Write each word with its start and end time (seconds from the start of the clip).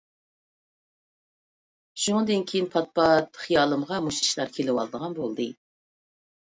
شۇندىن 2.05 2.47
كېيىن 2.53 2.71
پات-پات 2.77 3.41
خىيالىمغا 3.45 4.03
مۇشۇ 4.09 4.27
ئىشلار 4.27 4.55
كېلىۋالىدىغان 4.59 5.21
بولدى. 5.25 5.53